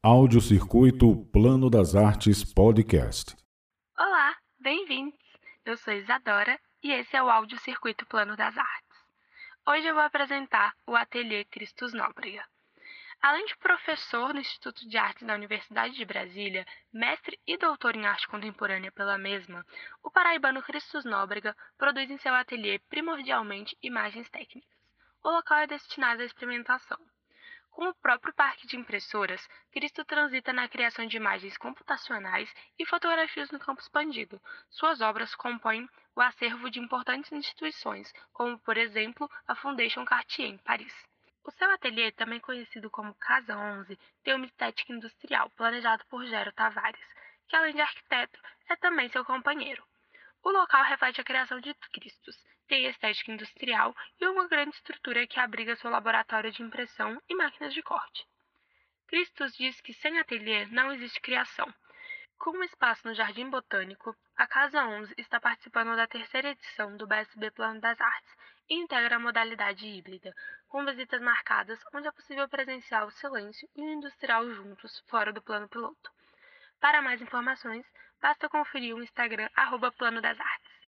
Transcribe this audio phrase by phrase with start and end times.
[0.00, 3.36] Audiocircuito Plano das Artes Podcast.
[3.98, 5.18] Olá, bem-vindos!
[5.64, 8.96] Eu sou Isadora e esse é o Audiocircuito Plano das Artes.
[9.66, 12.46] Hoje eu vou apresentar o Ateliê Cristos Nóbrega.
[13.20, 18.06] Além de professor no Instituto de Artes da Universidade de Brasília, mestre e doutor em
[18.06, 19.66] arte contemporânea pela mesma,
[20.00, 24.78] o paraibano Cristos Nóbrega produz em seu ateliê primordialmente imagens técnicas.
[25.24, 26.98] O local é destinado à experimentação.
[27.78, 33.52] Com o próprio parque de impressoras, Cristo transita na criação de imagens computacionais e fotografias
[33.52, 34.42] no campo expandido.
[34.68, 40.58] Suas obras compõem o acervo de importantes instituições, como, por exemplo, a Fondation Cartier, em
[40.58, 40.92] Paris.
[41.44, 46.50] O seu ateliê, também conhecido como Casa 11, tem uma estética industrial planejado por Gero
[46.54, 47.06] Tavares,
[47.46, 49.86] que além de arquiteto, é também seu companheiro.
[50.42, 52.36] O local reflete a criação de Cristos,
[52.68, 57.74] tem estética industrial e uma grande estrutura que abriga seu laboratório de impressão e máquinas
[57.74, 58.26] de corte.
[59.08, 61.72] Cristos diz que sem ateliê não existe criação.
[62.38, 67.06] Com um espaço no Jardim Botânico, a Casa 11 está participando da terceira edição do
[67.06, 68.36] BSB Plano das Artes
[68.68, 70.32] e integra a modalidade híbrida,
[70.68, 75.42] com visitas marcadas onde é possível presenciar o silêncio e o industrial juntos, fora do
[75.42, 76.12] plano piloto.
[76.78, 77.84] Para mais informações,
[78.20, 80.67] basta conferir o Instagram arroba Plano das Artes.